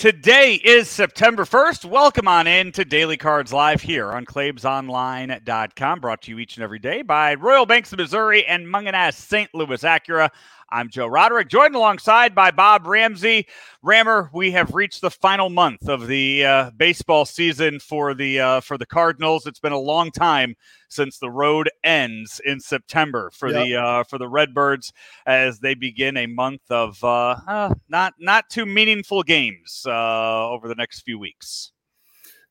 Today 0.00 0.54
is 0.54 0.88
September 0.88 1.44
1st. 1.44 1.84
Welcome 1.84 2.26
on 2.26 2.46
in 2.46 2.72
to 2.72 2.86
Daily 2.86 3.18
Cards 3.18 3.52
Live 3.52 3.82
here 3.82 4.10
on 4.10 4.24
ClaibsOnline.com. 4.24 6.00
Brought 6.00 6.22
to 6.22 6.30
you 6.30 6.38
each 6.38 6.56
and 6.56 6.64
every 6.64 6.78
day 6.78 7.02
by 7.02 7.34
Royal 7.34 7.66
Banks 7.66 7.92
of 7.92 7.98
Missouri 7.98 8.46
and 8.46 8.66
Mungenast 8.66 9.16
St. 9.16 9.54
Louis 9.54 9.82
Acura. 9.82 10.30
I'm 10.72 10.88
Joe 10.88 11.08
Roderick, 11.08 11.48
joined 11.48 11.74
alongside 11.74 12.32
by 12.32 12.52
Bob 12.52 12.86
Ramsey. 12.86 13.48
Rammer, 13.82 14.30
we 14.32 14.52
have 14.52 14.72
reached 14.72 15.00
the 15.00 15.10
final 15.10 15.50
month 15.50 15.88
of 15.88 16.06
the 16.06 16.44
uh, 16.44 16.70
baseball 16.76 17.24
season 17.24 17.80
for 17.80 18.14
the 18.14 18.38
uh, 18.38 18.60
for 18.60 18.78
the 18.78 18.86
Cardinals. 18.86 19.46
It's 19.46 19.58
been 19.58 19.72
a 19.72 19.78
long 19.78 20.12
time 20.12 20.54
since 20.88 21.18
the 21.18 21.30
road 21.30 21.68
ends 21.82 22.40
in 22.44 22.60
September 22.60 23.32
for 23.34 23.48
yep. 23.48 23.64
the 23.64 23.76
uh, 23.76 24.04
for 24.04 24.18
the 24.18 24.28
Redbirds 24.28 24.92
as 25.26 25.58
they 25.58 25.74
begin 25.74 26.16
a 26.16 26.26
month 26.26 26.62
of 26.70 27.02
uh, 27.02 27.36
uh, 27.48 27.74
not 27.88 28.14
not 28.20 28.48
too 28.48 28.64
meaningful 28.64 29.24
games 29.24 29.84
uh, 29.86 30.50
over 30.50 30.68
the 30.68 30.76
next 30.76 31.00
few 31.00 31.18
weeks. 31.18 31.72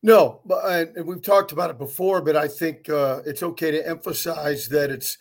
No, 0.02 0.42
but 0.44 0.94
and 0.94 1.06
we've 1.06 1.22
talked 1.22 1.52
about 1.52 1.70
it 1.70 1.78
before, 1.78 2.20
but 2.20 2.36
I 2.36 2.48
think 2.48 2.86
it's 2.90 3.42
okay 3.42 3.70
to 3.70 3.86
emphasize 3.86 4.68
that 4.68 4.90
it's 4.90 5.16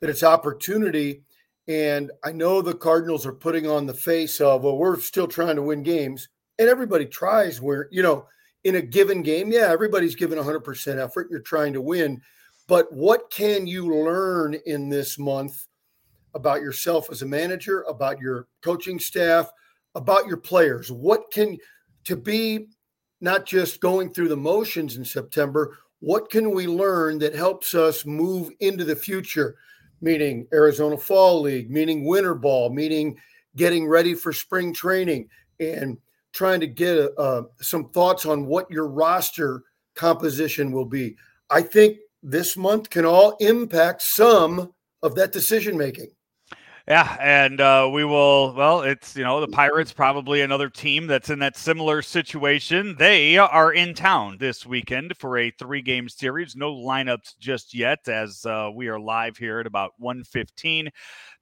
that 0.00 0.08
it's 0.08 0.22
opportunity 0.22 1.24
and 1.66 2.10
I 2.22 2.32
know 2.32 2.60
the 2.60 2.74
Cardinals 2.74 3.24
are 3.24 3.32
putting 3.32 3.66
on 3.66 3.86
the 3.86 3.94
face 3.94 4.40
of, 4.40 4.62
well, 4.62 4.76
we're 4.76 5.00
still 5.00 5.26
trying 5.26 5.56
to 5.56 5.62
win 5.62 5.82
games. 5.82 6.28
And 6.58 6.68
everybody 6.68 7.06
tries 7.06 7.60
where, 7.60 7.88
you 7.90 8.02
know, 8.02 8.26
in 8.64 8.76
a 8.76 8.82
given 8.82 9.22
game, 9.22 9.50
yeah, 9.50 9.70
everybody's 9.70 10.14
given 10.14 10.38
100% 10.38 11.02
effort. 11.02 11.28
You're 11.30 11.40
trying 11.40 11.72
to 11.72 11.80
win. 11.80 12.20
But 12.66 12.92
what 12.92 13.30
can 13.30 13.66
you 13.66 13.94
learn 13.94 14.54
in 14.66 14.88
this 14.88 15.18
month 15.18 15.66
about 16.34 16.60
yourself 16.60 17.10
as 17.10 17.22
a 17.22 17.26
manager, 17.26 17.82
about 17.82 18.20
your 18.20 18.46
coaching 18.62 18.98
staff, 18.98 19.50
about 19.94 20.26
your 20.26 20.36
players? 20.36 20.90
What 20.90 21.30
can, 21.30 21.58
to 22.04 22.16
be 22.16 22.68
not 23.20 23.46
just 23.46 23.80
going 23.80 24.12
through 24.12 24.28
the 24.28 24.36
motions 24.36 24.96
in 24.96 25.04
September, 25.04 25.78
what 26.00 26.30
can 26.30 26.50
we 26.50 26.66
learn 26.66 27.18
that 27.18 27.34
helps 27.34 27.74
us 27.74 28.04
move 28.04 28.50
into 28.60 28.84
the 28.84 28.96
future? 28.96 29.56
Meaning 30.00 30.46
Arizona 30.52 30.96
Fall 30.96 31.42
League, 31.42 31.70
meaning 31.70 32.04
winter 32.04 32.34
ball, 32.34 32.70
meaning 32.70 33.16
getting 33.56 33.86
ready 33.86 34.14
for 34.14 34.32
spring 34.32 34.72
training, 34.72 35.28
and 35.60 35.98
trying 36.32 36.60
to 36.60 36.66
get 36.66 37.10
uh, 37.16 37.42
some 37.60 37.88
thoughts 37.90 38.26
on 38.26 38.46
what 38.46 38.70
your 38.70 38.88
roster 38.88 39.62
composition 39.94 40.72
will 40.72 40.84
be. 40.84 41.16
I 41.50 41.62
think 41.62 41.98
this 42.22 42.56
month 42.56 42.90
can 42.90 43.04
all 43.04 43.36
impact 43.38 44.02
some 44.02 44.72
of 45.02 45.14
that 45.14 45.32
decision 45.32 45.76
making. 45.76 46.08
Yeah, 46.86 47.16
and 47.18 47.62
uh, 47.62 47.88
we 47.90 48.04
will. 48.04 48.52
Well, 48.52 48.82
it's 48.82 49.16
you 49.16 49.24
know 49.24 49.40
the 49.40 49.48
Pirates 49.48 49.90
probably 49.90 50.42
another 50.42 50.68
team 50.68 51.06
that's 51.06 51.30
in 51.30 51.38
that 51.38 51.56
similar 51.56 52.02
situation. 52.02 52.94
They 52.98 53.38
are 53.38 53.72
in 53.72 53.94
town 53.94 54.36
this 54.38 54.66
weekend 54.66 55.16
for 55.16 55.38
a 55.38 55.50
three-game 55.52 56.10
series. 56.10 56.54
No 56.56 56.74
lineups 56.74 57.38
just 57.38 57.72
yet, 57.72 58.06
as 58.06 58.44
uh, 58.44 58.70
we 58.74 58.88
are 58.88 59.00
live 59.00 59.38
here 59.38 59.60
at 59.60 59.66
about 59.66 59.92
1.15 59.98 60.90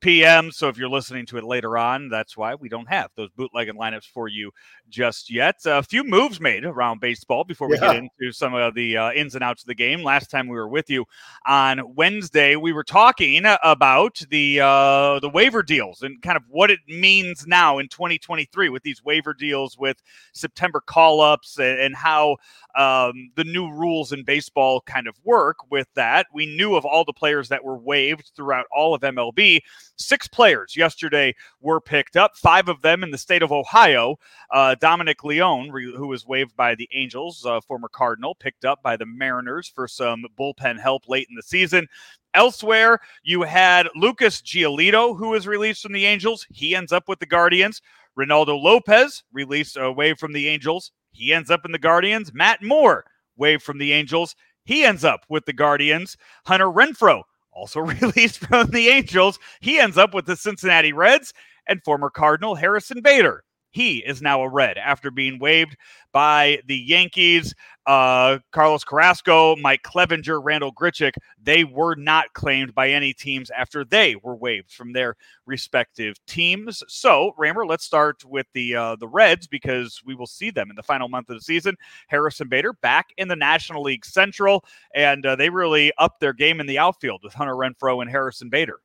p.m. 0.02 0.50
So 0.52 0.68
if 0.68 0.76
you're 0.76 0.88
listening 0.88 1.24
to 1.26 1.38
it 1.38 1.44
later 1.44 1.78
on, 1.78 2.08
that's 2.08 2.36
why 2.36 2.54
we 2.54 2.68
don't 2.68 2.88
have 2.88 3.10
those 3.16 3.30
bootlegging 3.30 3.76
lineups 3.76 4.06
for 4.12 4.28
you 4.28 4.50
just 4.88 5.31
yet. 5.31 5.56
A 5.64 5.82
few 5.82 6.04
moves 6.04 6.41
made 6.41 6.64
around 6.64 7.00
baseball 7.00 7.44
before 7.44 7.69
we 7.69 7.76
yeah. 7.76 7.94
get 7.94 7.97
into 7.97 8.32
some 8.32 8.54
of 8.54 8.75
the 8.75 8.97
uh, 8.97 9.12
ins 9.12 9.34
and 9.34 9.42
outs 9.42 9.62
of 9.62 9.69
the 9.69 9.75
game. 9.75 10.02
Last 10.02 10.31
time 10.31 10.48
we 10.48 10.56
were 10.56 10.69
with 10.69 10.91
you 10.91 11.04
on 11.47 11.94
Wednesday, 11.94 12.56
we 12.56 12.72
were 12.72 12.84
talking 12.84 13.44
about 13.62 14.20
the 14.28 14.60
uh, 14.60 15.20
the 15.20 15.31
waiver 15.32 15.62
deals 15.62 16.03
and 16.03 16.20
kind 16.22 16.37
of 16.37 16.43
what 16.48 16.70
it 16.70 16.81
means 16.88 17.47
now 17.47 17.78
in 17.78 17.88
2023 17.88 18.69
with 18.69 18.82
these 18.82 19.04
waiver 19.04 19.34
deals 19.34 19.78
with 19.78 20.03
September 20.32 20.81
call 20.81 21.20
ups 21.20 21.59
and, 21.59 21.78
and 21.81 21.97
how 21.97 22.37
um, 22.76 23.31
the 23.34 23.44
new 23.44 23.70
rules 23.70 24.12
in 24.12 24.25
baseball 24.25 24.81
kind 24.82 25.06
of 25.06 25.15
work 25.25 25.56
with 25.70 25.88
that. 25.94 26.26
We 26.32 26.47
knew 26.47 26.75
of 26.75 26.84
all 26.84 27.04
the 27.04 27.12
players 27.12 27.48
that 27.48 27.65
were 27.65 27.76
waived 27.78 28.32
throughout 28.34 28.66
all 28.75 28.94
of 28.94 29.03
MLB. 29.03 29.60
Six 29.97 30.28
players 30.28 30.76
yesterday 30.76 31.34
were 31.60 31.81
picked 31.81 32.16
up, 32.16 32.37
five 32.37 32.69
of 32.69 32.82
them 32.82 33.03
in 33.03 33.10
the 33.10 33.19
state 33.19 33.43
of 33.43 33.53
Ohio. 33.53 34.16
Uh, 34.50 34.75
Dominic 34.81 35.25
Leone, 35.25 35.69
who 35.69 36.09
was 36.09 36.26
waived 36.26 36.56
by 36.56 36.75
the 36.75 36.88
Angels, 36.94 37.44
uh, 37.44 37.60
former 37.60 37.88
Cardinal, 37.88 38.34
picked 38.34 38.64
up 38.64 38.82
by 38.82 38.97
the 38.97 39.06
Mariners 39.06 39.69
for 39.69 39.87
some 39.87 40.25
bullpen 40.38 40.78
help 40.81 41.09
late 41.09 41.26
in 41.28 41.37
the 41.37 41.43
season. 41.43 41.87
Elsewhere, 42.34 43.00
you 43.22 43.43
had 43.43 43.88
Lucas 43.94 44.41
Giolito, 44.41 45.16
who 45.16 45.31
was 45.31 45.47
released 45.47 45.82
from 45.82 45.93
the 45.93 46.06
Angels. 46.06 46.47
He 46.50 46.75
ends 46.75 46.93
up 46.93 47.09
with 47.09 47.19
the 47.19 47.26
Guardians. 47.26 47.82
Reynaldo 48.19 48.60
Lopez, 48.60 49.22
released 49.32 49.76
away 49.76 50.15
from 50.15 50.32
the 50.32 50.48
Angels. 50.48 50.93
He 51.12 51.32
ends 51.32 51.50
up 51.50 51.65
in 51.65 51.72
the 51.72 51.78
Guardians. 51.78 52.32
Matt 52.32 52.62
Moore, 52.62 53.04
waived 53.37 53.62
from 53.62 53.78
the 53.78 53.93
Angels. 53.93 54.34
He 54.65 54.84
ends 54.84 55.04
up 55.04 55.25
with 55.28 55.44
the 55.44 55.53
Guardians. 55.53 56.16
Hunter 56.47 56.69
Renfroe, 56.69 57.22
also 57.53 57.81
released 58.00 58.38
from 58.38 58.70
the 58.70 58.88
Angels. 58.88 59.38
He 59.60 59.78
ends 59.78 59.99
up 59.99 60.14
with 60.14 60.26
the 60.26 60.37
Cincinnati 60.37 60.93
Reds. 60.93 61.32
And 61.69 61.81
former 61.84 62.10
Cardinal 62.10 62.56
Harrison 62.56 63.03
Bader 63.03 63.44
he 63.72 63.99
is 63.99 64.22
now 64.22 64.43
a 64.43 64.49
Red 64.49 64.78
after 64.78 65.10
being 65.10 65.38
waived 65.38 65.77
by 66.12 66.60
the 66.66 66.77
Yankees. 66.77 67.55
Uh, 67.87 68.38
Carlos 68.53 68.84
Carrasco, 68.84 69.56
Mike 69.56 69.83
Clevinger, 69.83 70.41
Randall 70.44 70.72
Grichuk, 70.72 71.15
they 71.43 71.65
were 71.65 71.97
not 71.97 72.32
claimed 72.32 72.75
by 72.75 72.91
any 72.91 73.12
teams 73.12 73.50
after 73.50 73.84
they 73.84 74.15
were 74.22 74.37
waived 74.37 74.71
from 74.71 74.93
their 74.93 75.16
respective 75.47 76.15
teams. 76.27 76.84
So, 76.87 77.32
Rammer, 77.37 77.66
let's 77.66 77.84
start 77.84 78.25
with 78.25 78.47
the 78.53 78.77
uh, 78.77 78.97
the 78.97 79.09
Reds 79.09 79.49
because 79.49 80.00
we 80.05 80.15
will 80.15 80.27
see 80.27 80.50
them 80.50 80.71
in 80.71 80.77
the 80.77 80.82
final 80.82 81.09
month 81.09 81.31
of 81.31 81.37
the 81.37 81.43
season. 81.43 81.75
Harrison 82.06 82.49
Bader 82.49 82.75
back 82.75 83.09
in 83.16 83.27
the 83.27 83.34
National 83.34 83.82
League 83.82 84.05
Central, 84.05 84.65
and 84.94 85.27
uh, 85.27 85.34
they 85.34 85.49
really 85.49 85.93
upped 85.99 86.21
their 86.21 86.34
game 86.34 86.61
in 86.61 86.66
the 86.66 86.78
outfield 86.78 87.22
with 87.25 87.34
Hunter 87.34 87.55
Renfroe 87.55 88.03
and 88.03 88.11
Harrison 88.11 88.49
Bader. 88.49 88.78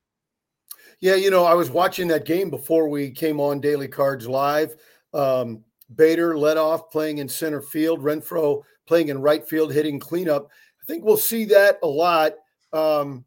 Yeah, 0.99 1.15
you 1.15 1.29
know, 1.29 1.45
I 1.45 1.53
was 1.53 1.69
watching 1.69 2.07
that 2.07 2.25
game 2.25 2.49
before 2.49 2.89
we 2.89 3.11
came 3.11 3.39
on 3.39 3.59
Daily 3.59 3.87
Cards 3.87 4.27
Live. 4.27 4.75
Um, 5.13 5.63
Bader 5.95 6.37
led 6.37 6.57
off 6.57 6.89
playing 6.89 7.19
in 7.19 7.29
center 7.29 7.61
field, 7.61 8.01
Renfroe 8.01 8.63
playing 8.87 9.09
in 9.09 9.21
right 9.21 9.47
field, 9.47 9.71
hitting 9.71 9.99
cleanup. 9.99 10.49
I 10.81 10.85
think 10.85 11.03
we'll 11.05 11.17
see 11.17 11.45
that 11.45 11.77
a 11.83 11.87
lot. 11.87 12.33
Um, 12.73 13.25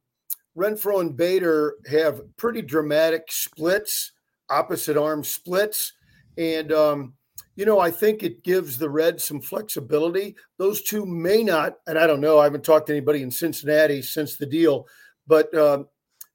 Renfroe 0.57 1.01
and 1.01 1.17
Bader 1.17 1.77
have 1.89 2.23
pretty 2.37 2.61
dramatic 2.61 3.31
splits, 3.31 4.13
opposite 4.51 4.97
arm 4.97 5.23
splits. 5.23 5.93
And, 6.37 6.73
um, 6.73 7.15
you 7.55 7.67
know, 7.67 7.79
I 7.79 7.91
think 7.91 8.23
it 8.23 8.43
gives 8.43 8.79
the 8.79 8.91
Reds 8.91 9.25
some 9.25 9.41
flexibility. 9.41 10.35
Those 10.59 10.83
two 10.83 11.07
may 11.07 11.45
not, 11.45 11.77
and 11.87 11.99
I 11.99 12.07
don't 12.07 12.21
know, 12.21 12.39
I 12.39 12.45
haven't 12.45 12.65
talked 12.65 12.89
to 12.89 12.93
anybody 12.93 13.23
in 13.23 13.31
Cincinnati 13.31 14.03
since 14.03 14.37
the 14.37 14.47
deal, 14.47 14.87
but 15.27 15.55
uh, 15.55 15.85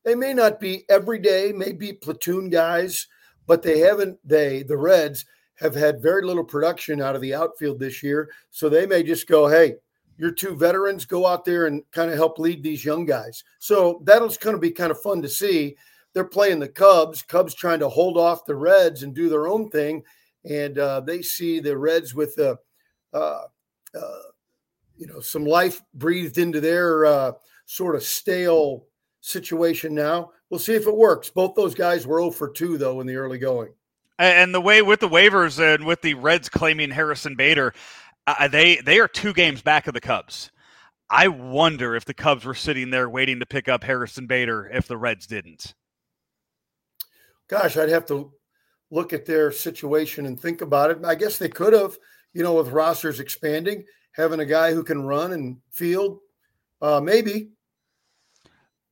they 0.05 0.15
may 0.15 0.33
not 0.33 0.59
be 0.59 0.85
every 0.87 1.19
day, 1.19 1.51
may 1.51 1.73
be 1.73 1.91
platoon 1.91 2.49
guys, 2.49 3.07
but 3.47 3.61
they 3.61 3.79
haven't, 3.79 4.17
they, 4.23 4.63
the 4.63 4.77
Reds, 4.77 5.25
have 5.55 5.73
had 5.73 6.01
very 6.01 6.21
little 6.21 6.43
production 6.43 7.01
out 7.01 7.15
of 7.15 7.21
the 7.21 7.33
outfield 7.33 7.79
this 7.79 8.03
year. 8.03 8.29
So 8.51 8.69
they 8.69 8.85
may 8.85 9.03
just 9.03 9.27
go, 9.27 9.47
hey, 9.47 9.75
your 10.17 10.31
two 10.31 10.55
veterans 10.55 11.05
go 11.05 11.25
out 11.25 11.43
there 11.43 11.65
and 11.65 11.81
kind 11.91 12.11
of 12.11 12.17
help 12.17 12.39
lead 12.39 12.61
these 12.61 12.85
young 12.85 13.05
guys. 13.05 13.43
So 13.59 14.01
that'll 14.03 14.29
kind 14.29 14.55
of 14.55 14.61
be 14.61 14.71
kind 14.71 14.91
of 14.91 15.01
fun 15.01 15.21
to 15.21 15.29
see. 15.29 15.75
They're 16.13 16.23
playing 16.23 16.59
the 16.59 16.69
Cubs, 16.69 17.21
Cubs 17.21 17.53
trying 17.53 17.79
to 17.79 17.89
hold 17.89 18.17
off 18.17 18.45
the 18.45 18.55
Reds 18.55 19.03
and 19.03 19.13
do 19.13 19.27
their 19.27 19.47
own 19.47 19.69
thing. 19.69 20.03
And 20.49 20.77
uh, 20.77 21.01
they 21.01 21.21
see 21.21 21.59
the 21.59 21.77
Reds 21.77 22.13
with 22.13 22.35
the, 22.35 22.57
uh, 23.13 23.43
uh, 23.97 24.21
you 24.97 25.07
know, 25.07 25.19
some 25.19 25.45
life 25.45 25.81
breathed 25.93 26.37
into 26.37 26.61
their 26.61 27.05
uh, 27.05 27.31
sort 27.65 27.95
of 27.95 28.03
stale 28.03 28.85
situation 29.25 29.93
now. 29.95 30.31
We'll 30.49 30.59
see 30.59 30.75
if 30.75 30.87
it 30.87 30.95
works. 30.95 31.29
Both 31.29 31.55
those 31.55 31.73
guys 31.73 32.05
were 32.05 32.19
0 32.19 32.31
for 32.31 32.49
2, 32.49 32.77
though, 32.77 33.01
in 33.01 33.07
the 33.07 33.15
early 33.15 33.39
going. 33.39 33.73
And 34.17 34.53
the 34.53 34.61
way 34.61 34.81
with 34.81 35.01
the 35.01 35.09
waivers 35.09 35.59
and 35.59 35.85
with 35.85 36.01
the 36.01 36.13
Reds 36.13 36.47
claiming 36.47 36.91
Harrison 36.91 37.35
Bader, 37.35 37.73
uh, 38.27 38.47
they 38.47 38.77
they 38.77 38.99
are 38.99 39.09
two 39.09 39.33
games 39.33 39.61
back 39.61 39.87
of 39.87 39.93
the 39.93 39.99
Cubs. 39.99 40.51
I 41.09 41.27
wonder 41.27 41.95
if 41.95 42.05
the 42.05 42.13
Cubs 42.13 42.45
were 42.45 42.55
sitting 42.55 42.91
there 42.91 43.09
waiting 43.09 43.39
to 43.41 43.45
pick 43.45 43.67
up 43.67 43.83
Harrison 43.83 44.25
Bader 44.25 44.69
if 44.71 44.87
the 44.87 44.97
Reds 44.97 45.27
didn't. 45.27 45.73
Gosh, 47.49 47.75
I'd 47.77 47.89
have 47.89 48.05
to 48.07 48.31
look 48.89 49.11
at 49.11 49.25
their 49.25 49.51
situation 49.51 50.25
and 50.25 50.39
think 50.39 50.61
about 50.61 50.91
it. 50.91 50.99
I 51.03 51.15
guess 51.15 51.37
they 51.37 51.49
could 51.49 51.73
have, 51.73 51.97
you 52.33 52.41
know, 52.41 52.55
with 52.55 52.69
rosters 52.69 53.19
expanding, 53.19 53.83
having 54.13 54.39
a 54.39 54.45
guy 54.45 54.73
who 54.73 54.83
can 54.83 55.03
run 55.03 55.33
and 55.33 55.57
field, 55.71 56.19
uh, 56.81 57.01
maybe. 57.01 57.49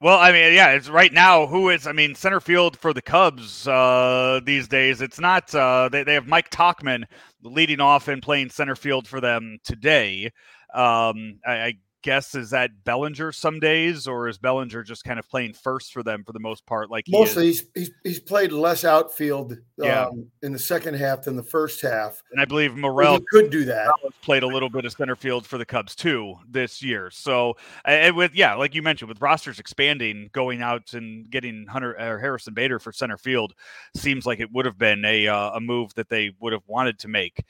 Well, 0.04 0.20
I 0.20 0.34
mean, 0.34 0.54
yeah, 0.54 0.72
it's 0.72 0.90
right 0.90 1.14
now. 1.14 1.48
Who 1.48 1.70
is? 1.70 1.88
I 1.88 1.94
mean, 1.94 2.14
center 2.14 2.42
field 2.42 2.78
for 2.78 2.94
the 2.94 3.02
Cubs 3.02 3.66
uh, 3.66 4.42
these 4.44 4.68
days. 4.68 5.02
It's 5.02 5.18
not. 5.18 5.56
Uh, 5.56 5.88
they 5.90 6.04
they 6.04 6.14
have 6.16 6.28
Mike 6.28 6.50
Tauchman 6.50 7.06
leading 7.42 7.80
off 7.80 8.10
and 8.10 8.22
playing 8.22 8.50
center 8.50 8.76
field 8.76 9.08
for 9.08 9.22
them 9.22 9.60
today. 9.64 10.26
Um, 10.74 11.40
I, 11.48 11.54
I 11.54 11.74
guess 12.04 12.36
is 12.36 12.52
that 12.52 12.84
Bellinger 12.84 13.32
some 13.32 13.60
days, 13.60 14.08
or 14.08 14.28
is 14.28 14.38
Bellinger 14.38 14.84
just 14.84 15.04
kind 15.04 15.18
of 15.18 15.28
playing 15.28 15.54
first 15.54 15.92
for 15.94 16.04
them 16.04 16.24
for 16.24 16.34
the 16.34 16.40
most 16.40 16.66
part? 16.66 16.92
Like 16.92 17.06
mostly, 17.08 17.48
he's, 17.48 17.66
he's 17.74 17.92
he's 18.04 18.20
played 18.20 18.52
less 18.52 18.86
outfield 18.86 19.58
yeah. 19.78 20.06
um, 20.06 20.28
in 20.44 20.54
the 20.54 20.60
second 20.60 20.94
half 20.96 21.24
than 21.24 21.36
the 21.36 21.44
first 21.44 21.82
half, 21.82 22.22
and 22.32 22.40
I 22.40 22.46
believe 22.46 22.76
Morel 22.76 23.20
could 23.32 23.50
do 23.50 23.66
that. 23.66 23.90
Played 24.22 24.44
a 24.44 24.48
little 24.48 24.70
bit 24.70 24.86
of 24.86 24.92
center 24.92 25.16
field 25.16 25.48
for 25.48 25.58
the 25.58 25.66
Cubs 25.66 25.96
too 25.96 26.36
this 26.48 26.84
year. 26.84 27.10
So 27.10 27.56
and 27.86 28.16
with 28.16 28.36
yeah, 28.36 28.54
like 28.56 28.76
you 28.76 28.84
mentioned, 28.84 29.10
with 29.10 29.22
rosters 29.22 29.60
expanding, 29.60 30.30
going 30.34 30.62
out 30.62 30.94
and 30.94 31.30
getting 31.32 31.66
Hunter 31.68 31.96
or 32.00 32.20
Harrison 32.20 32.54
Bader 32.54 32.80
for 32.80 32.92
center 32.92 33.18
field 33.18 33.54
seems 33.96 34.26
like 34.26 34.40
it 34.40 34.52
would 34.52 34.66
have 34.66 34.78
been 34.78 35.04
a 35.06 35.28
uh, 35.28 35.52
a 35.52 35.62
move 35.62 35.94
that 35.96 36.10
they 36.10 36.32
would 36.40 36.54
have 36.54 36.64
wanted 36.68 37.00
to 37.00 37.08
make 37.08 37.44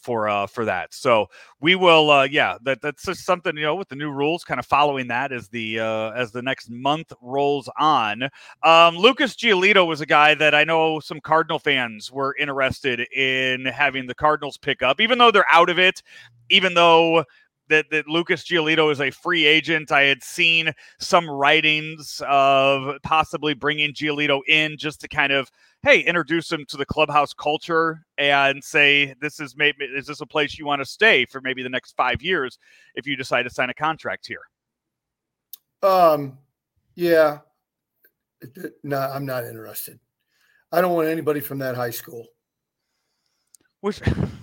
for 0.00 0.28
uh 0.28 0.46
for 0.46 0.64
that. 0.64 0.94
So 0.94 1.26
we 1.60 1.74
will 1.74 2.10
uh 2.10 2.24
yeah, 2.24 2.58
that 2.62 2.80
that's 2.80 3.04
just 3.04 3.24
something, 3.24 3.56
you 3.56 3.64
know, 3.64 3.74
with 3.76 3.88
the 3.88 3.96
new 3.96 4.10
rules 4.10 4.44
kind 4.44 4.58
of 4.58 4.66
following 4.66 5.08
that 5.08 5.32
as 5.32 5.48
the 5.48 5.80
uh 5.80 6.10
as 6.12 6.32
the 6.32 6.42
next 6.42 6.70
month 6.70 7.12
rolls 7.20 7.68
on. 7.78 8.28
Um 8.62 8.96
Lucas 8.96 9.34
Giolito 9.36 9.86
was 9.86 10.00
a 10.00 10.06
guy 10.06 10.34
that 10.34 10.54
I 10.54 10.64
know 10.64 11.00
some 11.00 11.20
Cardinal 11.20 11.58
fans 11.58 12.10
were 12.10 12.36
interested 12.38 13.00
in 13.12 13.64
having 13.66 14.06
the 14.06 14.14
Cardinals 14.14 14.58
pick 14.58 14.82
up, 14.82 15.00
even 15.00 15.18
though 15.18 15.30
they're 15.30 15.46
out 15.50 15.70
of 15.70 15.78
it, 15.78 16.02
even 16.50 16.74
though 16.74 17.24
that, 17.72 17.90
that 17.90 18.08
Lucas 18.08 18.44
Giolito 18.44 18.90
is 18.92 19.00
a 19.00 19.10
free 19.10 19.44
agent. 19.44 19.90
I 19.90 20.02
had 20.02 20.22
seen 20.22 20.72
some 20.98 21.28
writings 21.28 22.22
of 22.28 22.96
possibly 23.02 23.54
bringing 23.54 23.92
Giolito 23.92 24.40
in 24.46 24.76
just 24.78 25.00
to 25.00 25.08
kind 25.08 25.32
of 25.32 25.50
hey, 25.82 26.00
introduce 26.00 26.50
him 26.50 26.64
to 26.68 26.76
the 26.76 26.86
clubhouse 26.86 27.34
culture 27.34 28.04
and 28.16 28.62
say, 28.62 29.14
this 29.20 29.40
is 29.40 29.56
maybe, 29.56 29.84
is 29.84 30.06
this 30.06 30.20
a 30.20 30.26
place 30.26 30.56
you 30.56 30.64
want 30.64 30.80
to 30.80 30.86
stay 30.86 31.24
for 31.24 31.40
maybe 31.40 31.62
the 31.62 31.68
next 31.68 31.96
five 31.96 32.22
years 32.22 32.58
if 32.94 33.06
you 33.06 33.16
decide 33.16 33.42
to 33.42 33.50
sign 33.50 33.68
a 33.68 33.74
contract 33.74 34.26
here? 34.26 34.42
Um, 35.82 36.38
yeah. 36.94 37.38
No, 38.84 38.98
I'm 38.98 39.26
not 39.26 39.44
interested. 39.44 39.98
I 40.70 40.80
don't 40.80 40.94
want 40.94 41.08
anybody 41.08 41.40
from 41.40 41.58
that 41.58 41.74
high 41.74 41.90
school. 41.90 42.26
Which, 43.80 44.00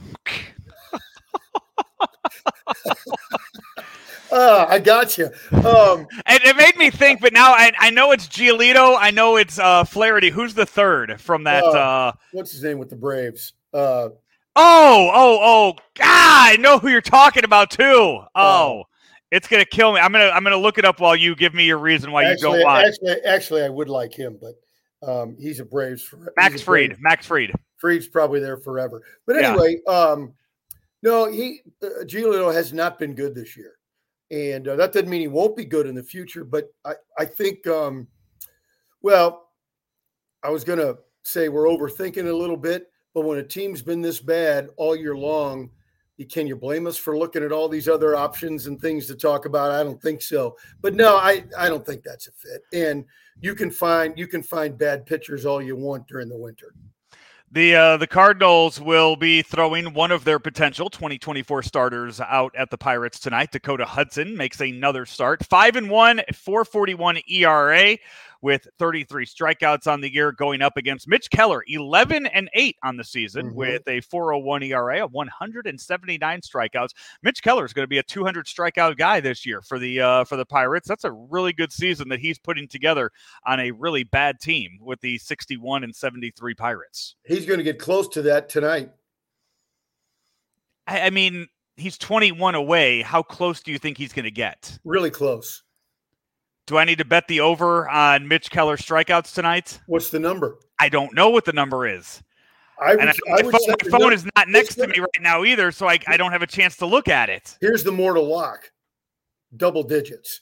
Uh, 4.32 4.66
I 4.70 4.80
got 4.80 5.18
you. 5.18 5.26
Um, 5.52 6.08
and 6.26 6.44
it 6.44 6.56
made 6.56 6.76
me 6.78 6.90
think, 6.90 7.22
but 7.22 7.34
now 7.34 7.52
I, 7.52 7.72
I 7.80 7.90
know 7.90 8.12
it's 8.12 8.28
Giolito. 8.28 8.96
I 9.00 9.12
know 9.12 9.38
it's 9.38 9.58
uh, 9.58 9.84
Flaherty. 9.84 10.30
Who's 10.30 10.54
the 10.54 10.66
third 10.66 11.20
from 11.20 11.44
that? 11.46 11.64
Uh, 11.64 11.70
uh, 11.70 12.12
what's 12.32 12.52
his 12.52 12.64
name 12.64 12.78
with 12.78 12.90
the 12.90 12.96
Braves? 12.96 13.54
Uh, 13.74 14.10
oh, 14.56 15.12
oh, 15.14 15.40
oh! 15.42 15.74
God, 15.96 16.06
I 16.08 16.58
know 16.60 16.80
who 16.80 16.90
you're 16.90 17.02
talking 17.02 17.44
about 17.44 17.72
too. 17.72 18.22
Oh, 18.36 18.82
uh, 18.82 18.84
it's 19.32 19.48
gonna 19.48 19.66
kill 19.66 19.94
me. 19.94 20.00
I'm 20.00 20.12
gonna 20.12 20.30
I'm 20.30 20.44
gonna 20.44 20.58
look 20.58 20.78
it 20.78 20.86
up 20.86 21.00
while 21.00 21.16
you 21.16 21.36
give 21.36 21.54
me 21.54 21.66
your 21.66 21.80
reason 21.80 22.12
why 22.12 22.26
actually, 22.26 22.52
you 22.52 22.58
don't 22.58 22.66
want. 22.66 22.88
Actually, 22.88 23.22
actually, 23.26 23.64
I 23.64 23.70
would 23.70 23.90
like 23.90 24.14
him, 24.14 24.40
but 24.40 24.56
um, 25.08 25.36
he's 25.40 25.60
a 25.60 25.66
Braves. 25.66 26.04
For, 26.04 26.34
Max 26.38 26.62
Fried. 26.62 26.90
Braves. 26.90 27.00
Max 27.02 27.26
Fried. 27.26 27.52
Fried's 27.78 28.08
probably 28.08 28.40
there 28.40 28.58
forever. 28.58 29.04
But 29.26 29.38
anyway, 29.38 29.78
yeah. 29.88 29.94
um, 29.94 30.34
no, 31.02 31.32
he 31.32 31.62
uh, 31.82 32.04
Giolito 32.04 32.54
has 32.54 32.74
not 32.74 33.00
been 33.00 33.16
good 33.16 33.34
this 33.34 33.56
year 33.56 33.79
and 34.32 34.68
uh, 34.68 34.76
that 34.76 34.94
doesn't 34.94 35.10
mean 35.10 35.22
he 35.22 35.28
won't 35.28 35.58
be 35.58 35.66
good 35.66 35.88
in 35.88 35.96
the 35.96 36.04
future. 36.04 36.44
But 36.44 36.74
I, 36.86 36.94
I 37.18 37.26
think, 37.26 37.66
um, 37.68 38.08
well, 39.02 39.50
I 40.44 40.50
was 40.50 40.64
going 40.64 40.80
to 40.80 40.98
say 41.24 41.50
we're 41.50 41.66
overthinking 41.66 42.30
a 42.30 42.34
little 42.34 42.58
bit, 42.58 42.92
but 43.14 43.26
when 43.26 43.40
a 43.40 43.44
team's 43.44 43.82
been 43.82 44.02
this 44.02 44.20
bad 44.20 44.70
all 44.78 44.96
year 44.96 45.16
long, 45.16 45.70
can 46.30 46.48
you 46.48 46.56
blame 46.56 46.86
us 46.86 46.98
for 46.98 47.18
looking 47.18 47.44
at 47.44 47.52
all 47.52 47.70
these 47.70 47.88
other 47.88 48.16
options 48.16 48.68
and 48.68 48.80
things 48.80 49.08
to 49.08 49.16
talk 49.16 49.46
about? 49.46 49.72
I 49.72 49.84
don't 49.84 50.02
think 50.02 50.22
so. 50.22 50.58
But 50.82 50.94
no, 50.94 51.16
I, 51.16 51.46
I 51.58 51.70
don't 51.70 51.86
think 51.86 52.04
that's 52.04 52.28
a 52.28 52.32
fit. 52.32 52.62
And 52.74 53.06
you 53.40 53.56
can 53.56 53.72
find 53.72 54.18
you 54.18 54.28
can 54.28 54.44
find 54.44 54.78
bad 54.78 55.06
pitchers 55.06 55.46
all 55.46 55.62
you 55.62 55.78
want 55.78 56.08
during 56.08 56.28
the 56.28 56.38
winter. 56.38 56.74
The 57.52 57.76
uh, 57.76 57.98
the 57.98 58.06
Cardinals 58.06 58.80
will 58.80 59.16
be 59.16 59.42
throwing 59.42 59.96
one 59.96 60.12
of 60.12 60.24
their 60.24 60.38
potential 60.38 60.88
2024 60.88 61.64
starters 61.64 62.22
out 62.22 62.56
at 62.56 62.70
the 62.70 62.78
Pirates 62.78 63.20
tonight. 63.20 63.52
Dakota 63.52 63.86
Hudson 63.86 64.38
makes 64.38 64.62
another 64.62 65.08
start. 65.08 65.44
Five 65.48 65.76
and 65.76 65.90
one, 65.90 66.22
441 66.32 67.22
ERA 67.28 67.98
with 68.42 68.68
33 68.78 69.26
strikeouts 69.26 69.88
on 69.88 70.02
the 70.02 70.14
year 70.14 70.32
going 70.32 70.62
up 70.62 70.78
against 70.78 71.08
Mitch 71.08 71.30
Keller, 71.30 71.64
11 71.68 72.26
and 72.28 72.50
8 72.54 72.76
on 72.84 72.98
the 72.98 73.04
season 73.04 73.48
mm-hmm. 73.48 73.56
with 73.56 73.88
a 73.88 74.02
401 74.02 74.64
ERA, 74.64 75.04
of 75.04 75.14
179 75.14 76.42
strikeouts. 76.42 76.90
Mitch 77.24 77.42
Keller 77.42 77.66
is 77.66 77.74
going 77.74 77.84
to 77.84 77.90
be 77.90 77.98
a 77.98 78.04
200 78.04 78.46
strikeout 78.46 78.98
guy 78.98 79.20
this 79.20 79.46
year 79.46 79.62
for 79.62 79.80
the 79.80 80.02
uh, 80.02 80.24
for 80.24 80.36
the 80.36 80.46
Pirates. 80.46 80.88
That's 80.88 81.04
a 81.04 81.12
really 81.12 81.54
good 81.54 81.72
season 81.72 82.10
that 82.10 82.20
he's 82.20 82.40
putting 82.40 82.68
together 82.68 83.12
on 83.46 83.60
a 83.60 83.72
really 83.72 84.04
bad 84.04 84.40
team 84.40 84.80
with 84.82 85.02
the 85.02 85.18
61 85.18 85.84
and 85.84 85.96
73 85.96 86.54
Pirates. 86.54 87.16
He's 87.24 87.46
going 87.46 87.60
to 87.60 87.64
get 87.64 87.80
close 87.80 88.08
to 88.10 88.22
that 88.24 88.50
tonight. 88.50 88.92
I, 90.88 91.02
I 91.02 91.10
mean, 91.10 91.48
he's 91.78 91.98
21 91.98 92.56
away. 92.56 93.02
How 93.02 93.22
close 93.22 93.62
do 93.62 93.72
you 93.72 93.80
think 93.80 93.98
he's 93.98 94.14
going 94.14 94.26
to 94.26 94.32
get? 94.32 94.78
Really 94.84 95.12
close. 95.12 95.64
Do 96.70 96.78
I 96.78 96.86
need 96.86 97.00
to 97.00 97.06
bet 97.06 97.28
the 97.28 97.40
over 97.40 97.90
on 97.90 98.28
Mitch 98.28 98.52
Keller 98.52 98.78
strikeouts 98.78 99.34
tonight? 99.34 99.80
What's 99.88 100.12
the 100.12 100.20
number? 100.20 100.60
I 100.78 100.88
don't 100.88 101.16
know 101.16 101.32
what 101.32 101.44
the 101.44 101.52
number 101.52 101.88
is. 101.88 102.22
I 102.80 102.92
would, 102.92 103.00
and 103.00 103.10
I, 103.10 103.14
I 103.28 103.42
my, 103.42 103.52
phone, 103.52 103.76
my 103.92 103.98
phone, 103.98 104.14
is 104.14 104.24
not 104.36 104.48
next 104.48 104.76
to 104.76 104.86
me 104.86 105.00
right 105.00 105.10
now 105.20 105.44
either, 105.44 105.72
so 105.72 105.90
I, 105.90 105.98
I 106.06 106.16
don't 106.16 106.32
have 106.32 106.44
a 106.44 106.48
chance 106.48 106.78
to 106.78 106.86
look 106.86 107.08
at 107.08 107.28
it. 107.28 107.58
Here's 107.60 107.84
the 107.84 107.92
mortal 107.92 108.28
lock 108.28 108.70
double 109.58 109.82
digits. 109.82 110.42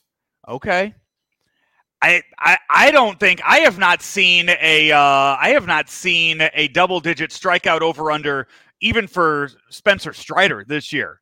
Okay. 0.50 0.94
I, 2.02 2.22
I 2.38 2.58
I 2.70 2.92
don't 2.92 3.18
think 3.22 3.40
I 3.46 3.60
have 3.60 3.80
not 3.80 4.02
seen 4.02 4.50
a 4.50 4.92
uh, 4.92 5.00
I 5.00 5.52
have 5.54 5.66
not 5.66 5.90
seen 5.90 6.42
a 6.54 6.68
double 6.68 7.00
digit 7.00 7.32
strikeout 7.32 7.80
over 7.80 8.12
under 8.12 8.50
even 8.82 9.08
for 9.08 9.50
Spencer 9.70 10.12
Strider 10.12 10.66
this 10.68 10.92
year 10.92 11.22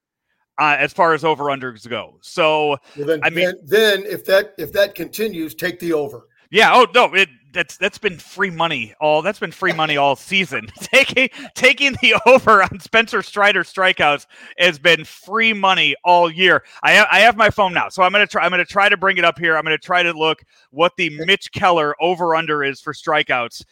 uh, 0.58 0.76
as 0.80 0.94
far 0.94 1.14
as 1.14 1.24
over 1.24 1.46
unders 1.46 1.88
go. 1.88 2.18
So 2.22 2.78
well, 2.98 3.08
then, 3.08 3.20
I 3.24 3.30
mean, 3.30 3.46
then, 3.46 3.58
then 3.66 4.04
if 4.04 4.26
that 4.26 4.54
if 4.58 4.72
that 4.74 4.96
continues, 4.96 5.56
take 5.56 5.80
the 5.80 5.94
over. 5.94 6.28
Yeah. 6.52 6.72
Oh 6.74 6.88
no, 6.94 7.14
it 7.14 7.30
that's 7.52 7.78
that's 7.78 7.98
been 7.98 8.18
free 8.18 8.50
money 8.50 8.94
all 9.00 9.22
that's 9.22 9.40
been 9.40 9.52
free 9.52 9.74
money 9.74 9.98
all 9.98 10.16
season. 10.16 10.68
taking 10.80 11.30
taking 11.56 11.94
the 12.02 12.20
over 12.26 12.62
on 12.62 12.80
Spencer 12.80 13.22
Strider 13.22 13.64
strikeouts 13.64 14.28
has 14.58 14.78
been 14.78 15.04
free 15.04 15.54
money 15.54 15.96
all 16.04 16.32
year. 16.32 16.64
I 16.84 16.92
have, 16.92 17.08
I 17.12 17.20
have 17.20 17.36
my 17.36 17.50
phone 17.50 17.74
now, 17.74 17.90
so 17.90 18.04
I'm 18.04 18.12
gonna 18.12 18.28
try. 18.28 18.44
I'm 18.44 18.52
gonna 18.52 18.66
try 18.66 18.90
to 18.90 18.98
bring 18.98 19.18
it 19.18 19.26
up 19.26 19.40
here. 19.40 19.58
I'm 19.58 19.64
gonna 19.64 19.78
try 19.78 20.04
to 20.04 20.14
look 20.14 20.44
what 20.72 20.94
the 20.98 21.10
Mitch 21.26 21.52
Keller 21.52 21.96
over 22.02 22.36
under 22.36 22.64
is 22.64 22.80
for 22.80 22.94
strikeouts 22.94 23.64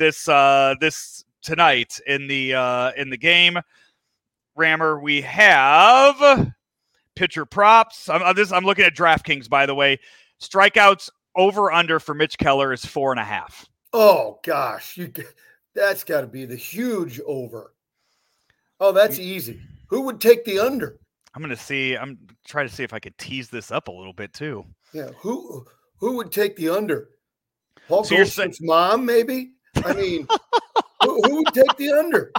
this 0.00 0.28
uh 0.28 0.74
this 0.80 1.24
tonight 1.42 2.00
in 2.06 2.26
the 2.26 2.54
uh 2.54 2.90
in 2.96 3.10
the 3.10 3.16
game. 3.16 3.58
Rammer, 4.60 5.00
we 5.00 5.22
have 5.22 6.52
pitcher 7.16 7.46
props. 7.46 8.10
I'm, 8.10 8.22
I'm, 8.22 8.34
this, 8.34 8.52
I'm 8.52 8.64
looking 8.64 8.84
at 8.84 8.94
DraftKings, 8.94 9.48
by 9.48 9.64
the 9.64 9.74
way. 9.74 9.98
Strikeouts 10.40 11.08
over 11.34 11.72
under 11.72 11.98
for 11.98 12.14
Mitch 12.14 12.36
Keller 12.36 12.72
is 12.72 12.84
four 12.84 13.10
and 13.10 13.18
a 13.18 13.24
half. 13.24 13.66
Oh 13.94 14.38
gosh, 14.44 14.98
you, 14.98 15.10
that's 15.74 16.04
got 16.04 16.20
to 16.20 16.26
be 16.26 16.44
the 16.44 16.56
huge 16.56 17.20
over. 17.26 17.72
Oh, 18.78 18.92
that's 18.92 19.18
easy. 19.18 19.60
Who 19.88 20.02
would 20.02 20.20
take 20.20 20.44
the 20.44 20.58
under? 20.58 20.98
I'm 21.34 21.42
going 21.42 21.54
to 21.54 21.62
see. 21.62 21.96
I'm 21.96 22.18
trying 22.46 22.68
to 22.68 22.74
see 22.74 22.84
if 22.84 22.92
I 22.92 22.98
could 22.98 23.16
tease 23.16 23.48
this 23.48 23.70
up 23.70 23.88
a 23.88 23.92
little 23.92 24.12
bit 24.12 24.32
too. 24.34 24.64
Yeah, 24.92 25.10
who 25.18 25.64
who 25.96 26.16
would 26.16 26.32
take 26.32 26.56
the 26.56 26.68
under? 26.68 27.08
Paul 27.88 28.04
so 28.04 28.16
Goldschmidt's 28.16 28.58
saying- 28.58 28.66
mom, 28.68 29.06
maybe. 29.06 29.52
I 29.84 29.94
mean, 29.94 30.26
who, 31.02 31.22
who 31.22 31.36
would 31.36 31.54
take 31.54 31.76
the 31.78 31.92
under? 31.92 32.32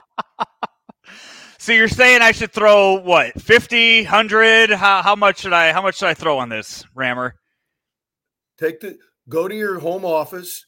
So 1.62 1.74
you're 1.74 1.90
saying 1.90 2.24
I 2.24 2.32
should 2.32 2.52
throw 2.52 2.96
what 2.96 3.40
50, 3.40 4.02
100? 4.02 4.72
How, 4.72 5.04
how 5.04 5.16
much 5.16 5.42
should 5.42 5.54
I 5.54 5.72
how 5.72 5.84
much 5.84 6.00
should 6.00 6.08
I 6.08 6.16
throw 6.16 6.40
on 6.40 6.50
this 6.50 6.84
rammer? 6.96 7.36
Take 8.58 8.80
the 8.80 8.98
go 9.30 9.48
to 9.48 9.54
your 9.54 9.78
home 9.78 10.04
office, 10.04 10.66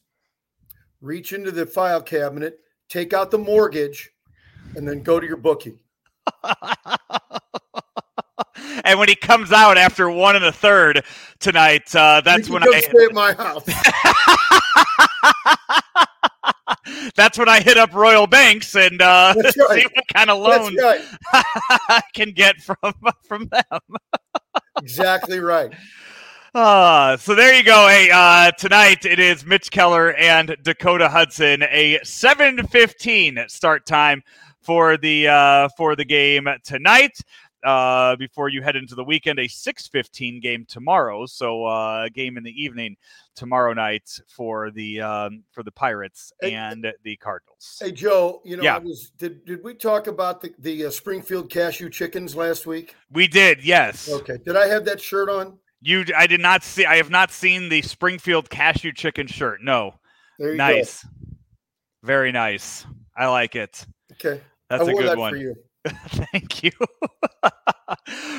reach 1.01 1.33
into 1.33 1.49
the 1.49 1.65
file 1.65 1.99
cabinet, 1.99 2.59
take 2.89 3.11
out 3.11 3.31
the 3.31 3.39
mortgage, 3.39 4.11
and 4.75 4.87
then 4.87 5.01
go 5.01 5.19
to 5.19 5.25
your 5.25 5.37
bookie. 5.37 5.79
and 8.83 8.99
when 8.99 9.09
he 9.09 9.15
comes 9.15 9.51
out 9.51 9.79
after 9.79 10.11
one 10.11 10.35
and 10.35 10.45
a 10.45 10.51
third 10.51 11.03
tonight, 11.39 11.95
uh, 11.95 12.21
that's 12.21 12.51
when 12.51 12.61
I 12.61 12.81
stay 12.81 13.05
at 13.05 13.13
my 13.13 13.33
house. 13.33 13.67
that's 17.15 17.37
when 17.37 17.49
I 17.49 17.61
hit 17.61 17.77
up 17.77 17.93
Royal 17.93 18.27
Banks 18.27 18.75
and 18.75 19.01
uh, 19.01 19.33
right. 19.43 19.53
see 19.53 19.85
what 19.93 20.07
kind 20.13 20.29
of 20.29 20.39
loan 20.39 20.75
right. 20.77 21.01
I 21.33 22.01
can 22.13 22.31
get 22.31 22.61
from 22.61 22.77
from 23.27 23.47
them. 23.49 23.79
exactly 24.77 25.39
right. 25.39 25.73
Uh, 26.53 27.17
so 27.17 27.33
there 27.33 27.55
you 27.55 27.63
go. 27.63 27.87
Hey, 27.87 28.09
uh, 28.13 28.51
tonight 28.51 29.05
it 29.05 29.19
is 29.19 29.43
Mitch 29.45 29.71
Keller 29.71 30.13
and 30.13 30.55
Dakota 30.61 31.09
Hudson. 31.09 31.63
A 31.63 31.99
7:15 32.03 33.49
start 33.49 33.85
time 33.87 34.21
for 34.61 34.97
the 34.97 35.27
uh, 35.27 35.69
for 35.77 35.95
the 35.95 36.05
game 36.05 36.47
tonight. 36.63 37.17
Uh, 37.63 38.15
before 38.17 38.49
you 38.49 38.61
head 38.61 38.75
into 38.75 38.95
the 38.95 39.03
weekend. 39.03 39.39
A 39.39 39.47
6:15 39.47 40.41
game 40.41 40.65
tomorrow, 40.67 41.25
so 41.25 41.65
uh, 41.65 42.05
a 42.05 42.09
game 42.09 42.37
in 42.37 42.43
the 42.43 42.51
evening 42.51 42.95
tomorrow 43.35 43.73
night 43.73 44.19
for 44.27 44.71
the 44.71 45.01
um, 45.01 45.43
for 45.51 45.63
the 45.63 45.71
Pirates 45.71 46.33
hey, 46.41 46.53
and 46.53 46.85
the 47.03 47.15
Cardinals. 47.17 47.79
Hey 47.81 47.91
Joe, 47.91 48.41
you 48.43 48.57
know, 48.57 48.63
yeah. 48.63 48.77
Was 48.77 49.11
did 49.17 49.45
did 49.45 49.63
we 49.63 49.73
talk 49.73 50.07
about 50.07 50.41
the 50.41 50.53
the 50.59 50.85
uh, 50.85 50.91
Springfield 50.91 51.49
cashew 51.49 51.89
chickens 51.89 52.35
last 52.35 52.65
week? 52.65 52.95
We 53.11 53.27
did, 53.27 53.63
yes. 53.63 54.09
Okay. 54.11 54.37
Did 54.45 54.55
I 54.55 54.67
have 54.67 54.85
that 54.85 55.01
shirt 55.01 55.29
on? 55.29 55.57
You, 55.81 56.05
I 56.15 56.27
did 56.27 56.39
not 56.39 56.63
see. 56.63 56.85
I 56.85 56.95
have 56.95 57.09
not 57.09 57.29
seen 57.29 57.67
the 57.67 57.81
Springfield 57.81 58.49
cashew 58.49 58.93
chicken 58.93 59.27
shirt. 59.27 59.61
No. 59.61 59.95
nice. 60.39 61.03
Go. 61.03 61.09
Very 62.03 62.31
nice. 62.31 62.85
I 63.15 63.27
like 63.27 63.55
it. 63.55 63.85
Okay. 64.13 64.41
That's 64.69 64.87
I 64.87 64.91
a 64.91 64.95
good 64.95 65.07
that 65.07 65.17
one. 65.17 65.55
Thank 66.07 66.63
you. 66.63 66.71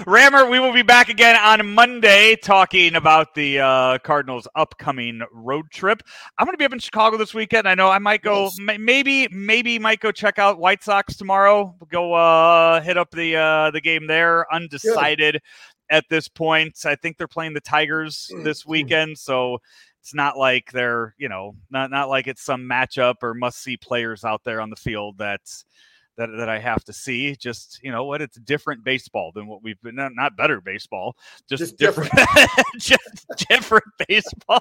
Rammer, 0.06 0.48
we 0.48 0.58
will 0.60 0.72
be 0.72 0.82
back 0.82 1.10
again 1.10 1.36
on 1.36 1.74
Monday 1.74 2.36
talking 2.36 2.94
about 2.94 3.34
the 3.34 3.60
uh, 3.60 3.98
Cardinals' 3.98 4.48
upcoming 4.54 5.20
road 5.30 5.66
trip. 5.70 6.02
I'm 6.38 6.46
going 6.46 6.54
to 6.54 6.58
be 6.58 6.64
up 6.64 6.72
in 6.72 6.78
Chicago 6.78 7.18
this 7.18 7.34
weekend. 7.34 7.68
I 7.68 7.74
know 7.74 7.88
I 7.90 7.98
might 7.98 8.22
go, 8.22 8.44
yes. 8.44 8.78
maybe, 8.78 9.28
maybe 9.30 9.78
might 9.78 10.00
go 10.00 10.10
check 10.10 10.38
out 10.38 10.58
White 10.58 10.82
Sox 10.82 11.16
tomorrow. 11.16 11.76
Go 11.90 12.14
uh, 12.14 12.80
hit 12.80 12.96
up 12.96 13.10
the 13.10 13.36
uh, 13.36 13.70
the 13.70 13.80
game 13.80 14.06
there. 14.06 14.52
Undecided 14.52 15.34
Good. 15.34 15.42
at 15.90 16.04
this 16.08 16.28
point. 16.28 16.78
I 16.86 16.94
think 16.94 17.18
they're 17.18 17.28
playing 17.28 17.52
the 17.52 17.60
Tigers 17.60 18.30
mm, 18.32 18.42
this 18.42 18.64
weekend, 18.64 19.18
so 19.18 19.58
it's 20.00 20.14
not 20.14 20.38
like 20.38 20.72
they're 20.72 21.14
you 21.18 21.28
know 21.28 21.56
not 21.70 21.90
not 21.90 22.08
like 22.08 22.26
it's 22.26 22.42
some 22.42 22.62
matchup 22.62 23.16
or 23.22 23.34
must 23.34 23.62
see 23.62 23.76
players 23.76 24.24
out 24.24 24.44
there 24.44 24.62
on 24.62 24.70
the 24.70 24.76
field 24.76 25.16
that's 25.18 25.66
that, 26.16 26.28
that 26.36 26.48
I 26.48 26.58
have 26.58 26.84
to 26.84 26.92
see. 26.92 27.34
Just 27.36 27.80
you 27.82 27.90
know 27.90 28.04
what, 28.04 28.22
it's 28.22 28.38
different 28.38 28.84
baseball 28.84 29.32
than 29.34 29.46
what 29.46 29.62
we've 29.62 29.80
been. 29.82 29.96
Not, 29.96 30.12
not 30.14 30.36
better 30.36 30.60
baseball, 30.60 31.16
just, 31.48 31.60
just 31.60 31.78
different, 31.78 32.12
different. 32.12 32.50
just 32.78 33.26
different 33.48 33.84
baseball. 34.08 34.60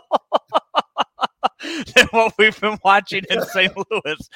than 1.95 2.07
what 2.11 2.33
we've 2.37 2.59
been 2.59 2.77
watching 2.83 3.23
in 3.29 3.41
St. 3.45 3.73
Louis 3.75 4.29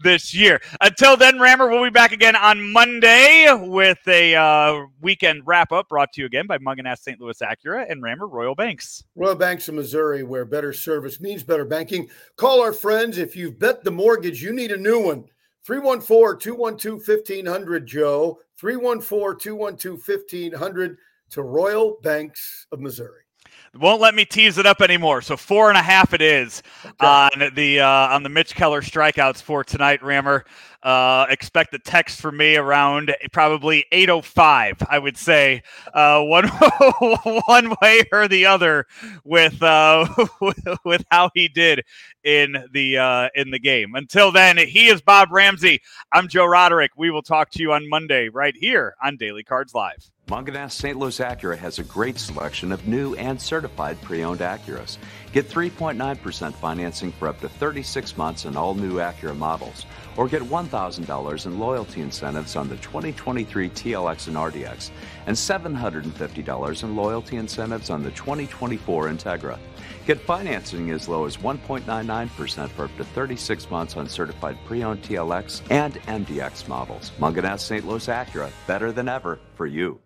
this 0.00 0.34
year. 0.34 0.60
Until 0.80 1.16
then, 1.16 1.38
Rammer, 1.38 1.68
we'll 1.68 1.84
be 1.84 1.90
back 1.90 2.12
again 2.12 2.36
on 2.36 2.72
Monday 2.72 3.46
with 3.52 3.98
a 4.06 4.34
uh, 4.34 4.86
weekend 5.00 5.42
wrap 5.46 5.72
up 5.72 5.88
brought 5.88 6.12
to 6.14 6.20
you 6.20 6.26
again 6.26 6.46
by 6.46 6.58
Mungenast 6.58 6.98
St. 6.98 7.20
Louis 7.20 7.38
Acura 7.40 7.90
and 7.90 8.02
Rammer 8.02 8.26
Royal 8.26 8.54
Banks. 8.54 9.04
Royal 9.14 9.34
Banks 9.34 9.68
of 9.68 9.74
Missouri, 9.74 10.22
where 10.22 10.44
better 10.44 10.72
service 10.72 11.20
means 11.20 11.42
better 11.42 11.64
banking. 11.64 12.08
Call 12.36 12.60
our 12.60 12.72
friends. 12.72 13.18
If 13.18 13.36
you've 13.36 13.58
bet 13.58 13.84
the 13.84 13.90
mortgage, 13.90 14.42
you 14.42 14.52
need 14.52 14.70
a 14.70 14.76
new 14.76 15.02
one. 15.02 15.24
314 15.68 16.38
212 16.38 17.06
1500, 17.06 17.86
Joe. 17.86 18.38
314 18.56 19.38
212 19.38 20.00
1500 20.02 20.96
to 21.28 21.42
Royal 21.42 21.98
Banks 22.02 22.66
of 22.72 22.80
Missouri 22.80 23.27
won't 23.74 24.00
let 24.00 24.14
me 24.14 24.24
tease 24.24 24.58
it 24.58 24.66
up 24.66 24.80
anymore. 24.80 25.22
So 25.22 25.36
four 25.36 25.68
and 25.68 25.78
a 25.78 25.82
half 25.82 26.14
it 26.14 26.22
is 26.22 26.62
okay. 26.84 27.06
on 27.06 27.54
the 27.54 27.80
uh, 27.80 27.86
on 27.86 28.22
the 28.22 28.28
Mitch 28.28 28.54
Keller 28.54 28.82
strikeouts 28.82 29.42
for 29.42 29.64
tonight, 29.64 30.02
Rammer. 30.02 30.44
Uh, 30.82 31.26
expect 31.28 31.74
a 31.74 31.78
text 31.78 32.20
from 32.20 32.36
me 32.36 32.56
around 32.56 33.14
probably 33.32 33.84
8:05. 33.92 34.86
I 34.88 34.98
would 34.98 35.16
say 35.16 35.62
uh, 35.92 36.22
one 36.22 36.48
one 37.46 37.74
way 37.82 38.02
or 38.12 38.28
the 38.28 38.46
other 38.46 38.86
with 39.24 39.60
uh, 39.62 40.06
with 40.84 41.04
how 41.10 41.30
he 41.34 41.48
did 41.48 41.84
in 42.22 42.64
the 42.72 42.98
uh, 42.98 43.28
in 43.34 43.50
the 43.50 43.58
game. 43.58 43.94
Until 43.94 44.30
then, 44.30 44.56
he 44.56 44.86
is 44.86 45.02
Bob 45.02 45.30
Ramsey. 45.32 45.80
I'm 46.12 46.28
Joe 46.28 46.46
Roderick. 46.46 46.92
We 46.96 47.10
will 47.10 47.22
talk 47.22 47.50
to 47.50 47.62
you 47.62 47.72
on 47.72 47.88
Monday 47.88 48.28
right 48.28 48.54
here 48.56 48.94
on 49.02 49.16
Daily 49.16 49.42
Cards 49.42 49.74
Live. 49.74 50.10
Mungenast 50.28 50.72
St. 50.72 50.98
Louis 50.98 51.18
Acura 51.20 51.56
has 51.56 51.78
a 51.78 51.84
great 51.84 52.18
selection 52.18 52.70
of 52.70 52.86
new 52.86 53.14
and 53.14 53.40
certified 53.40 53.98
pre-owned 54.02 54.40
Acuras. 54.40 54.98
Get 55.32 55.48
3.9% 55.48 56.52
financing 56.52 57.12
for 57.12 57.28
up 57.28 57.40
to 57.40 57.48
36 57.48 58.14
months 58.18 58.44
on 58.44 58.54
all 58.54 58.74
new 58.74 58.96
Acura 58.96 59.34
models, 59.34 59.86
or 60.18 60.28
get 60.28 60.42
$1,000 60.42 61.46
in 61.46 61.58
loyalty 61.58 62.02
incentives 62.02 62.56
on 62.56 62.68
the 62.68 62.76
2023 62.76 63.70
TLX 63.70 64.26
and 64.28 64.36
RDX, 64.36 64.90
and 65.26 65.34
$750 65.34 66.82
in 66.82 66.94
loyalty 66.94 67.36
incentives 67.36 67.88
on 67.88 68.02
the 68.02 68.10
2024 68.10 69.08
Integra. 69.08 69.58
Get 70.06 70.20
financing 70.20 70.90
as 70.90 71.08
low 71.08 71.24
as 71.24 71.38
1.99% 71.38 72.68
for 72.68 72.84
up 72.84 72.96
to 72.98 73.04
36 73.04 73.70
months 73.70 73.96
on 73.96 74.06
certified 74.06 74.58
pre-owned 74.66 75.00
TLX 75.00 75.62
and 75.70 75.94
MDX 76.02 76.68
models. 76.68 77.12
Mungenast 77.18 77.60
St. 77.60 77.88
Louis 77.88 78.06
Acura, 78.08 78.50
better 78.66 78.92
than 78.92 79.08
ever 79.08 79.38
for 79.54 79.66
you. 79.66 79.98